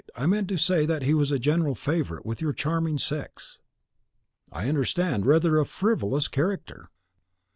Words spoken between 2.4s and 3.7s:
your charming sex."